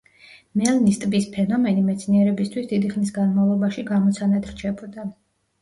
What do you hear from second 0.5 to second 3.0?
მელნის ტბის ფენომენი მეცნიერებისთვის დიდი